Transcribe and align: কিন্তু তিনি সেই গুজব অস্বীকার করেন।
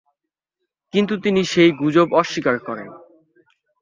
কিন্তু 0.93 1.13
তিনি 1.17 1.41
সেই 1.43 1.71
গুজব 1.71 2.07
অস্বীকার 2.13 2.57
করেন। 2.59 2.89